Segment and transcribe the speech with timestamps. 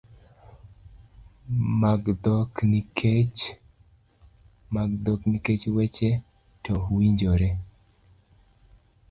[1.81, 2.01] mag
[5.03, 6.11] dhok nikech weche
[6.63, 7.49] to winjore